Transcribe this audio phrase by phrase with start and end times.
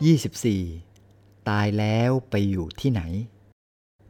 [0.00, 1.48] 24.
[1.48, 3.02] ตายแล้วไปอยู่ที่ไหน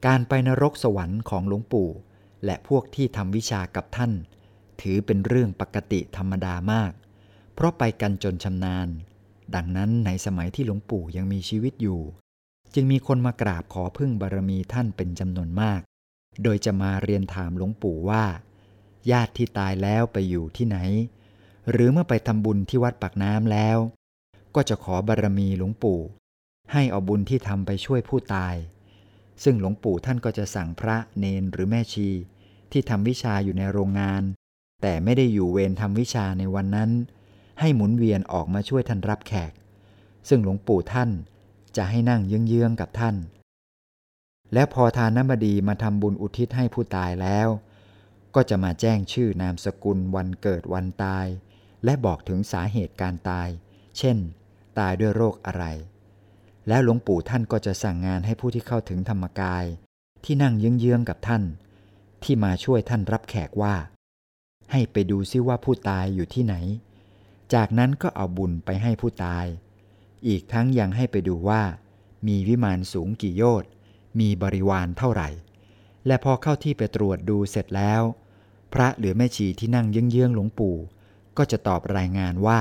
[0.06, 1.90] การไปนรกสวรรค์ของหลวงปู่
[2.44, 4.12] และพวกที่ทำวิชากับท่าน
[4.80, 6.92] ถือเป็นเรื่องปกติธรรมดามาก
[7.54, 8.88] เพราะไปกันจนชำนาญ
[9.54, 12.00] ดังนั้นในสมัยที่หลวงปู่ยังมีชีวิตอยู่
[12.74, 15.80] จึงมีคนมากราบขอพึ่งบารมีท่านเป็นจำนวนมาก
[16.42, 18.24] โดยจะมาเรียนถามหลวงปู่ว่า
[19.10, 20.78] ญาติที่ตายแล้วไปอยู่ที่ไหน
[21.70, 23.78] หรือเมื่อไปทำบุญที่วัดปากน้ำแล้ว
[24.54, 26.00] ก็จะขอบารมีหลวงปู่
[26.72, 28.54] ให้เอาบุญที่ทำไปช่วยผู้ตาย
[29.42, 32.08] ซึ่งหลวงปู่ท่านก็จะสั่งพระเนนหรือแม่ชี
[32.72, 34.22] ที่ทำวิชาอยู่ในโรงงาน
[34.82, 36.90] แต่ไม่ได้อยู่เวรทำวิชาในวันนั้น
[37.60, 39.52] ให้หมุนเวียนออกมาช่วยท่านรับแขก
[40.28, 41.10] ซึ่งหลวงปู่ท่าน
[41.76, 43.16] จะให้นั่งเยื้องๆกับท่าน
[44.54, 47.48] แล้วพอทานน้ำบดีมาทำบุญอุทิศให้ผู้ตายแล้ว
[48.34, 51.26] ก็จะมาแจ้งชื่อนามสกุลวันเกิดวันตาย
[51.84, 53.48] และบอกถึงสาเหตุการตาย
[53.98, 54.16] เช่น
[54.78, 55.64] ตายด้วยโรคอะไร
[56.68, 59.64] แล้วหลวงปู่ท่านก็จะสั่งงานให้ผู้ที่เข้าถึงธรรมกาย
[60.24, 61.42] ที่นั่งเยื้องๆกับท่าน
[62.22, 63.74] ที่มาช่วยท่านรับแขกว่า
[64.70, 66.54] ให้ไปดูซิว่าผู้ตายอยู่ที่ไหน
[67.54, 69.46] จากนั้นก็เอาบุญไปให้ผู้ตาย
[70.28, 71.62] อีกทั้งยังให้ไปดูว่า
[72.26, 73.70] มีวิมานสูงกี่โยชน์
[74.20, 75.28] มีบริวารเท่าไหร่
[76.06, 78.02] และพอเข้าที่ไปตรวจดูเสร็จแล้ว
[78.72, 80.76] พระหรือแม่ชีที่นั่งเยื้องๆหลวงปู่
[81.36, 82.60] ก็จะตอบรายงานว่า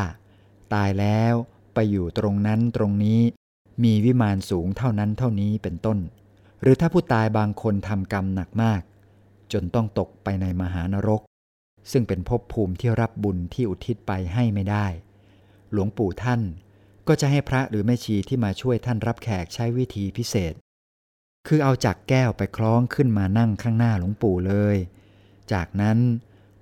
[0.73, 1.35] ตายแล้ว
[1.73, 3.19] ไปอยู่ตรงนั้นตรงนี้
[3.83, 5.97] มีวิมานสูงเท่านั้นเท่านี้เป็นต้น
[6.61, 8.81] หรือถ้าผู้ตายบางคนทำกรรมหนักมาก
[9.53, 11.21] จนต้องตกไปในมหานรก
[11.91, 14.87] ซึ่งเป็นภพภูมิที่รับบุญที่อุทิศไปให้ไม่ได้
[15.71, 16.41] หลวงปู่ท่าน
[17.07, 20.53] ก็จะให้พระหรือแม่ชีที่มาช่วยท่านรับแขกใช้วิธีพิเศษ
[21.47, 24.77] คือเอาจักแก้วไปคล้องขึ้นมานั่งข้างหน้าหลวงปู่เลย
[25.53, 25.97] จากนั้น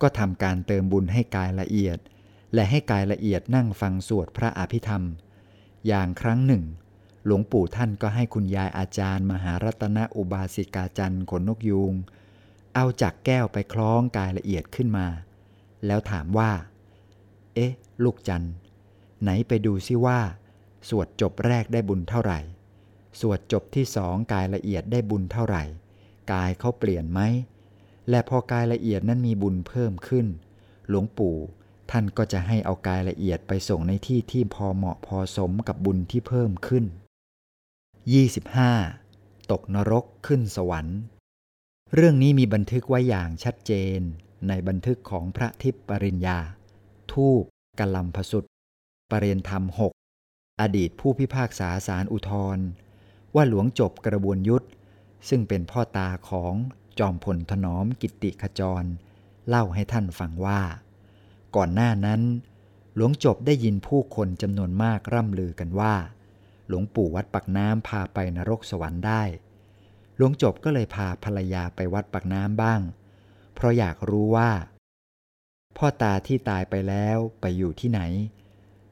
[0.01, 1.97] ก็ทำการเติมบุญให้กายละเอียด
[2.53, 5.03] และให้กายละเอียดนั่งฟังสวดพระอภิธรรม
[5.87, 6.63] อย่างครั้งหนึ่ง
[7.25, 11.93] หลวงปู่ท่านก็ให้คุณยายอาจารย์ มหารัตนอุบาสิกาจันทร์ขนนกยูง
[12.75, 15.07] เอาจักแก้วไปคล้องกายละเอียดขึ้นมา
[15.85, 16.51] แล้วถามว่า
[17.55, 17.71] เอ๊ะ
[18.03, 18.53] ลูกจันทร์
[19.21, 20.19] ไหนไปดูซิว่า
[20.89, 22.39] สวดจบแรกได้บุญเท่าไหร่
[23.19, 25.63] สวดจบที่สองกายละเอียดได้บุญเท่าไหร่
[26.33, 27.19] กายเขาเปลี่ยนไหม
[28.09, 30.27] และพอกายละเอียดนั้นมีบุญเพิ่มขึ้น
[30.89, 31.37] หลวงปู่
[31.91, 36.85] ท่านก็จะให้เอากายละเอียดไปส่งในที่ที่พอเหมาะพอสมกับบุญที่เพิ่มขึ้น
[38.77, 39.51] 25.
[39.51, 40.99] ตกนรกขึ้นสวรรค์
[41.95, 43.99] เรื่องนี้มีบันทึกไว้อย่างชัดเจน
[44.47, 46.39] ในบันทึกของพระทิพปริญญา
[47.11, 47.43] ทูป
[47.79, 48.45] กัลลัมพสุด
[49.11, 49.93] ปรเรียนธรรมหก
[50.61, 52.59] อดีตผู้พิพากษาสารอุทธร
[53.35, 54.65] ว่าหลวงจบกระบวนยุทธ
[55.29, 56.53] ซึ่งเป็นพ่อตาของ
[56.99, 58.83] จอมพลถนอมกิติขจร
[59.47, 60.61] เล่าให้ท่านฟังว่า
[61.55, 62.21] ก่อนหน้านั้น
[62.95, 65.95] หลวงจบได้ยินผู้คนจำนวนมากร่ำลือกันว่า
[66.67, 69.23] หลวงปู่วัดปักน้ำพาไปนรกสวรรค์ได้
[70.17, 72.81] หลวงจบก็เลยพาภรรยาไปวัดปักน้ำบ้าง
[73.55, 74.51] เพราะอยากรู้ว่า
[75.77, 78.01] พ่อตาที่ตายไปแล้วไปอยู่ที่ไหน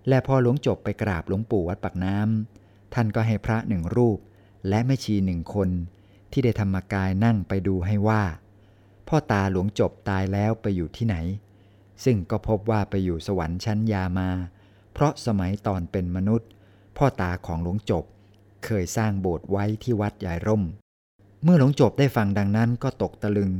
[0.07, 4.19] และพอหลวงจบไปกราบหลวงปู่วัดปักน้ำท่านก็ให้พระหนึ่งรูป
[4.69, 5.69] และแม่ชีหนึ่งคน
[6.31, 8.23] ที่ได้ธรรมกายนั่งไปดูให้ว่า
[9.07, 11.15] พ่อตาหลวงจบตายแล้วไปอยู่ที่ไหน
[12.03, 14.29] ซึ่งก็พบว่าไปอยู่สวรรค์ชั้นยามา
[14.93, 16.49] เพราะสมัยตอนเป็นมนุษย์
[16.97, 18.03] พ่อตาของหลวงจบ
[18.65, 20.63] เคยสร้างโบสถ์ไว้ที่วัดยายร่ม
[21.43, 23.51] เมื่อหลวงจบได้ฟังดังนั้นก็ตกตะลึง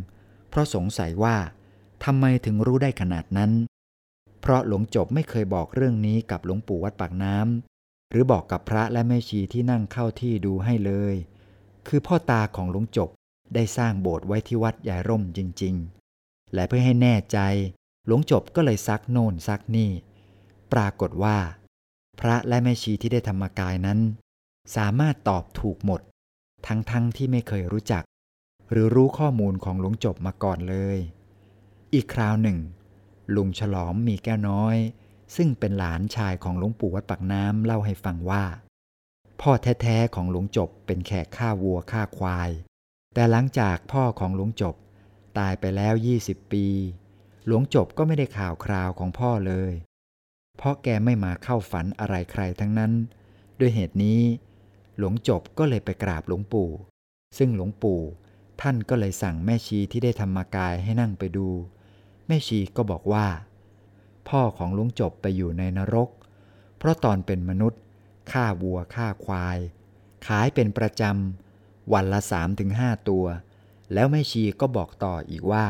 [0.50, 1.36] เพราะสงสัยว่า
[2.04, 3.52] ทำไมถึงรู้ได้ขนาดนั้น
[4.42, 11.16] เพราะหลวงจบไม่เคยบอกเรื่องนี้กับหลวงปู่วัดปากน้ำหรือบอกกับพระและแม่ชีที่นั่งเข้าที่ดูให้เลย
[11.88, 13.10] คือพ่อตาของหลวงจบ
[13.56, 15.76] ได้สร้างโบสถ์ไว้ที่วัดยายร่มจริง
[16.16, 17.40] ๆ และเพื่อให้แน่ใจ
[18.06, 19.92] หลวงจบก็เลยซักโน่นซักนี่
[20.74, 21.38] ปรากฏว่า
[22.20, 24.00] พระและแม่ชีที่ได้ธรรมกายนั้น
[24.76, 26.02] สามารถตอบถูกหมด
[26.68, 28.04] ทั้งๆทที่ไม่เคยรู้จัก
[28.72, 30.98] หรือรู้ข้อมูลของหลวงจบมาก่อนเลย
[31.94, 32.58] อีกคราวหนึ่ง
[33.36, 34.78] ลุงฉลอมมีแก้วน้อย
[35.36, 38.44] ซึ่งเป็นหลานชายของหลวงปู่วัดปากน้ำเล่าให้ฟังว่า
[39.42, 42.50] พ่อแท้ๆของหลวงจบเป็นแขกฆ่าวัวฆ่าควาย
[43.14, 44.76] แต่หลังจากพ่อของหลวงจบ
[45.38, 45.94] ตายไปแล้ว
[46.24, 46.66] 20 ปี
[47.46, 49.74] หลวงจบก็ไม่ได้ข่าวคราวของพ่อเลย
[50.58, 52.92] เพราะแกไม่มาเข้าฝันอะไรใครทั้งนั้น
[53.60, 54.22] ด้วยเหตุนี้
[54.98, 56.70] หลวงจบก็เลยไปกราบหลวงปู่
[57.38, 58.02] ซึ่งหลวงปู่
[58.62, 61.48] ท่านก็เลยสั่งแม่ชีที่ได้ธรรมกายให้นั่งไปดู
[62.28, 63.28] แม่ชีก็บอกว่า
[64.30, 66.10] พ่อของหลวงจบไปอยู่ในนรก
[66.78, 67.82] เพราะตอนเป็นมนุษย์
[68.32, 69.60] ฆ่าวัวฆ่าควาย
[70.28, 73.26] ขายเป็นประจำวันละสามถึงห้าตัว
[73.94, 75.66] แล้วแม่ชีก็บอกต่ออีกว่า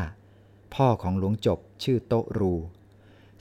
[0.76, 2.54] พ่อของหลวงจบชื่อโตรู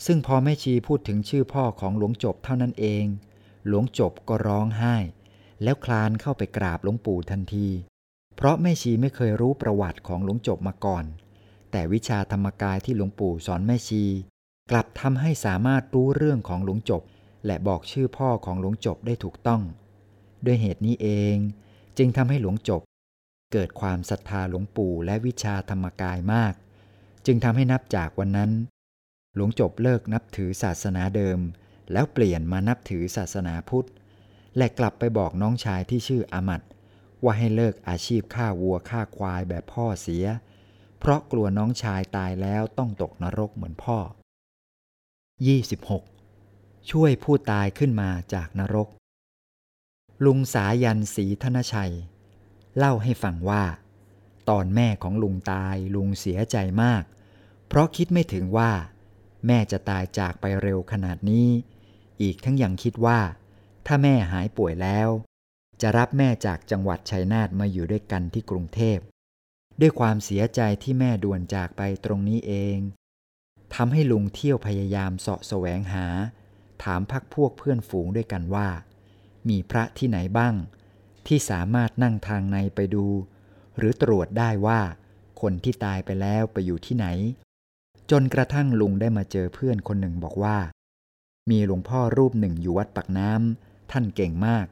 [0.06, 3.06] ซึ่งพอแม่ชีพูดถึงชื่อพ่อของหลวงจบเท่านั้นเอง
[3.68, 4.96] หลวงจบก็ร้องไห้
[5.64, 7.68] แล้วคลานเข้าไปกราบหลวงปู่ทันที
[8.36, 11.06] เพราะแม่ชีไม่เคยรู้ประวัติของหลวงจบมาก่อน
[11.72, 14.04] แต่วิชาธรรมกายที่หลวงปู่สอนแม่ชี
[14.72, 17.02] กลับทำให้สามารถรู้เรื่องของหลวงจบ
[17.46, 19.62] และบอกชื่อพ่อของหลวงจบได้ถูกต้อง
[20.46, 21.36] ด้วยเหตุนี้เอง
[21.98, 22.82] จึงทำให้หลวงจบ
[23.54, 26.54] เกิดความศรัทธาหลวงปู่และวิชาธรรมกายมาก
[27.26, 28.52] จึงทำให้นับจากวันนั้น
[29.36, 31.40] หลวงจบเลิกนับถือศาสนาเดิม
[31.92, 33.88] แล้วเปลี่ยนมานับถือศาสนาพุทธ
[34.58, 36.62] และกลับไปบอกน้องชายที่ชื่ออามัด
[37.24, 40.26] ว่าให้เลิกอาชีพฆ่าวัวฆ่าควายแบบพ่อเสีย
[41.00, 43.98] เพราะกลัวน้องชายตายแล้วต้องตกนรกเหมือนพ่อ
[45.24, 46.92] 26.
[46.92, 48.88] ช่วยผู้ตายขึ้นมาจากนรก
[50.26, 51.94] ลุงสายันศรีธนชัย
[52.78, 53.64] เล่าให้ฟังว่า
[54.50, 57.04] ตอนแม่ของลุงตายลุงเสียใจมาก
[57.68, 58.72] เพราะคิดไม่ถึงว่า
[59.48, 61.50] แม่จะตายจากไปเร็วขนาดนี้
[62.22, 63.20] อีกทั้งยังคิดว่า
[63.86, 65.10] ถ้าแม่หายป่วยแล้ว
[65.82, 69.00] จะรับแม่จากจังหวัดชัยนาทมาอยู่ด้วยกันที่กรุงเทพ
[69.82, 72.78] ด้วยความเสียใจที่แม่ด่วนจากไปตรงนี้เอง
[73.76, 76.06] ทำให้ลุงเที่ยวพยายามเสาะแสวงหา
[76.84, 78.70] ถามพักพวกเพื่อนฝูงด้วยกันว่า
[79.50, 80.56] มีพระที่ไหนบ้าง
[81.28, 83.06] ที่สามารถนั่งทางในไปดู
[83.78, 84.82] หรือตรวจได้ว่า
[85.42, 87.08] คนที่ตายไปแล้วไปอยู่ที่ไหน
[88.12, 90.58] จนกระทั่งลุงได้มาเจอเพื่อนคนหนึ่งบอกว่า
[91.50, 94.66] มีหลวงพ่อรูปหนึ่งอยู่วัดปักน้ำท่านเก่งมาก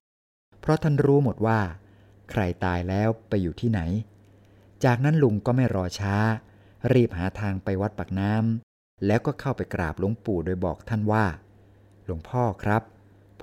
[0.60, 1.60] เพราะท่านรู้หมดว่า
[2.32, 3.80] ใครตายแล้วไปอยู่ที่ไหน
[4.84, 6.16] จากนั้นลุงก็ไม่รอช้า
[6.94, 11.26] รีบหาทางไปวัดปักน้ำแล้วก็เข้าไปกราบหลวงปู่โดยบอกท่านว่า
[12.06, 12.82] หลวงพ่อครับ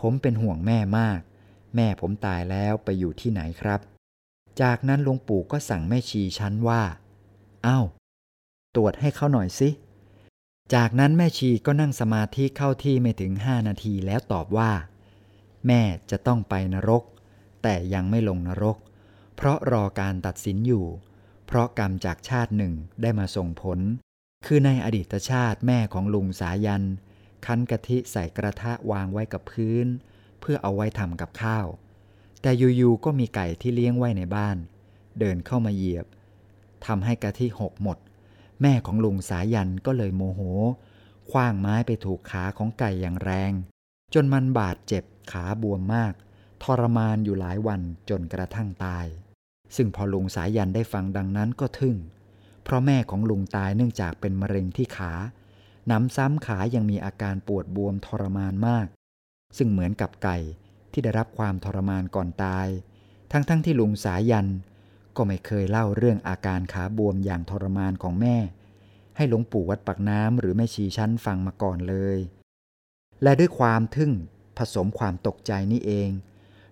[0.01, 1.21] ผมเป็นห่วงแม่มาก
[1.77, 3.81] แม่ผมตายแล้วไปอยู่ที่ไหนครับ
[4.63, 6.83] จากนั้นหลวงปู่ก็สั่งแม่ชีชั้นว่า
[7.65, 7.81] เอา้า
[8.75, 9.69] ตรวจให้เขาหน่อยสิ
[10.75, 14.73] จากนั้นแม่ชีก็นั่งสมาธิเข้าที่ไม่ถึงห้านาทีแล้วตอบว่า
[15.67, 17.03] แม่จะต้องไปนรก
[17.63, 18.77] แต่ยังไม่ลงนรก
[19.37, 20.87] เพราะรอการตัดสินอยู่
[21.47, 23.79] เพราะกรรมจากชาติหนึ่งได้มาส่งผล
[24.47, 26.85] คือในอดีตชาติแม่ของลุงสายัน
[27.47, 29.87] คั้นกะทิใส่กระทะวางไว้กับพื้น
[30.41, 31.67] เพื่อเอาไว้ทำกับข้าว
[32.43, 34.57] แต่อยู่ๆก็มีไก่ที่เลี้ยงไว้ในบ้าน
[35.21, 36.07] เดินเข้ามาเหยียบ
[36.87, 37.99] ทำให้กะทิหกหมด
[38.63, 40.41] แม่ของลุงสายันก็เลยโมโห
[41.31, 43.53] คว้างไม้ไปถูกขาของไก่อย่างแรง
[44.15, 46.13] จนมันบาดเจ็บขาบวมมาก
[46.63, 49.07] ทรมานอยู่หลายวันจนกระทั่งตาย
[49.77, 51.97] ซึ่งพอลุงสายันได้ฟังดังนั้นก็ทึ่ง
[52.65, 55.13] เพราะแม่ของลุงตายเนื่องจากเป็นมะเร็งที่ขา
[55.91, 58.87] น้ำซ้ำขายังมีอาการปวดบวมทรมานมาก
[59.57, 60.39] ซึ่งเหมือนกับไก่
[60.93, 62.69] ที่ได้รับความทรมานก่อนตาย
[63.33, 64.49] ทั้งๆทที่ลุงสายัน
[65.17, 68.37] ก็ไม่เคยเล่าเรื่องอาการขาบวมอย่างทรมานของแม่
[69.17, 72.19] ให้หลวงปู่วัดปักน้ำหรือแม่ชีชั้นฟังมาก่อนเลย
[73.23, 74.13] และด้วยความทึ่ง
[74.59, 76.11] ผสมความตกใจนี่เอง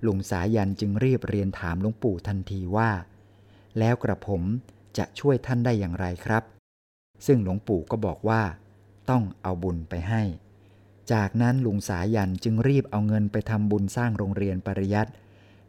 [0.07, 2.91] ลุงสายันจึงรีบเรียนถามหลวงปู่ทันทีว่า
[3.79, 4.43] แล้วกระผม
[4.99, 6.43] จะช่วยท่านได้อย่างไรครับ
[7.27, 8.43] ซึ่งหลวงปู่ก็บอกว่า
[9.11, 10.23] ต้องเอาบุญไปให้
[11.13, 15.13] จากนั้นลุงสายันจึงรีบเอาเงินไปทำบุญสร้างโรงเรียนปริยัติ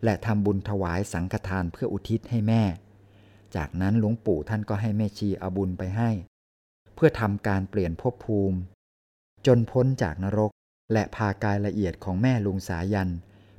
[0.03, 2.63] และทำบุญถวายสังฆทานเพื่ออุทิศให้แม่
[3.55, 6.09] จากนั้นหลวงปู่ท่านก็ให้แม่ชีเอาบุญไปให้
[6.95, 8.57] เพื่อทำการเปลี่ยนภพภูมิ
[9.47, 10.51] จนพ้นจากนรก
[10.93, 13.11] และพากายละเอียดของแม่ลุงสายัน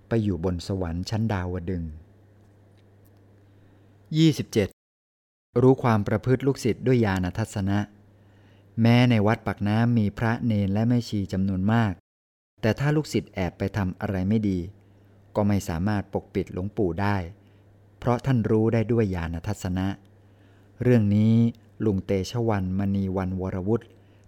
[0.08, 1.84] ไปอยู่บนสวรรค์ชั้นดาวดึง
[4.92, 7.78] 27 รู้ความประพฤติลูกศิษย์ด้วยญาณทัศนะ
[8.82, 11.92] แม้ในวัดปักน้ำมีพระเนนและแม่ชีจำนวนมาก
[12.60, 14.58] แต่ถ้าลูกศิษย์แอบไปทำอะไรไม่ดี
[15.36, 17.16] ก็ไม่สามารถปกปิดหลวงปู่ได้
[17.98, 19.86] เพราะท่านรู้ได้ด้วยญาณทัศนะ
[20.82, 21.34] เรื่องนี้
[21.84, 23.86] ลุงเตชวันมณีวันวรวุฒิ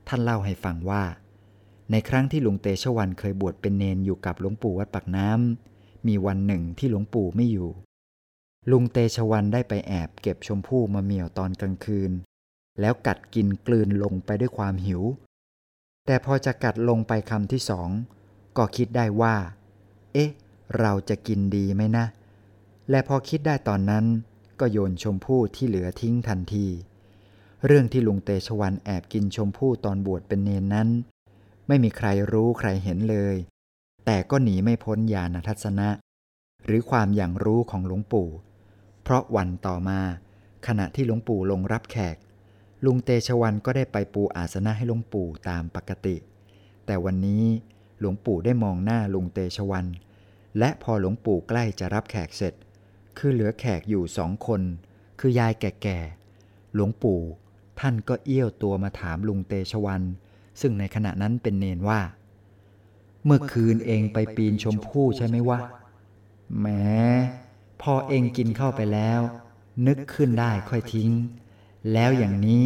[0.09, 1.05] ท่านเล่าให้ฟังว่า
[1.91, 7.71] ในครั้งที่ลุงเตชวันเคยบวชเป็นเนนอยู่กับหลวงปู่วัดปักน้ำมีวันหนึ่งที่หลวงปู่ไม่อยู่
[8.71, 12.13] ลุงเตชวันได้ไปแอบเก็บชมพู่มาเมี่ยวตอนกลางคืน
[12.81, 15.03] แล้วกัดกินกลืนลงไปด้วยความหิว
[16.07, 17.89] แต่พอจะกัดลงไปคำที่สอง
[18.57, 19.37] ก็คิดได้ว่า
[20.13, 20.31] เอ๊ะ
[20.79, 22.05] เราจะกินดีไหมนะ
[22.91, 24.05] และพอคิดได้ตอนนั้น
[24.61, 26.67] ก็โยนชมพู่ที่เหลือทิ้งทันที
[27.67, 30.89] เรื่องที่ลุงเตชวันแอบกินชมพู่ตอนบวชเป็นเนนนั้น
[31.69, 33.37] ไม่มีใครรู้ใครเห็นเลย
[34.05, 35.89] แต่ก็หนีไม่พ้นญาณทัศนะ
[36.65, 38.29] หรือความอย่างรู้ของหลวงปู่
[39.03, 40.01] เพราะวันต่อมา
[40.67, 42.17] ขณะที่หลวงปู่ลงรับแขก
[42.85, 46.17] ลุงเตชวันก็ได้ไปปูอาสนะให้หลวงปู่ตามปกติ
[46.87, 47.45] แต่วันนี้
[48.01, 49.87] หลวงปู่ได้มองหน้าลุงเตชวัน
[50.59, 52.55] และพอหลวงปู่ใกล้จะรับแขกเสร็จ
[53.19, 54.63] คือเหลือแขกอยู่สองคน
[55.21, 57.21] คือยายแก่ๆ หลวงปู่
[57.81, 60.03] ท่านก็เอี้ยวตัวมาถามลุงเตชวัน
[60.61, 62.01] ซึ่งในขณะนั้นเป็นเนนว่า
[63.25, 65.59] เมื่อคืนเองไปปีนชมพู่ใช่ไหมวะ
[66.59, 66.67] แหม
[67.83, 69.21] พอเองกินเข้าไปแล้ว
[69.87, 71.11] นึกขึ้นได้ค่อยทิ้ง
[71.93, 72.65] แล้วอย่างนี้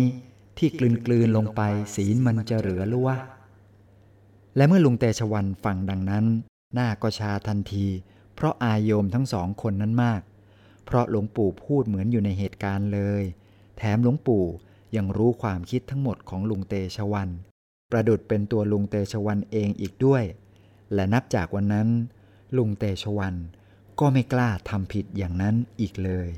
[0.58, 1.61] ที่กลืนกลืนลงไป
[1.94, 3.16] ศีลมันจะเหลือหรือวะ
[4.56, 6.25] และเมื่อลุงเตชวันฟังดังนั้น
[6.75, 7.87] หน้าก็ชาทันที
[8.35, 10.23] เพราะอายโยมทั้งสองคนนั้นมาก
[10.85, 13.23] เพราะหลวงปู่พูดเหมือนอยู่ในเหตุการณ์เลย
[13.78, 14.44] แถมหลวงปู่
[14.96, 17.28] ยังรู้ความคิดทั้งหมดของลุงเตชวัน
[17.90, 20.23] ประดุดเป็นตัวลุงเตชวันเองอีกด้วย
[20.94, 21.88] และนับจากวันนั้น
[22.56, 23.35] ลุงเตชวัน
[24.00, 26.28] ก็ไม่กล้าทำผิดอย่างนั้นอีกเลย